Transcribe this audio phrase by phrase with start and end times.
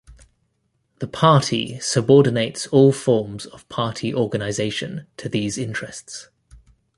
[0.97, 6.27] The Party subordinates all forms of Party organization to these interests.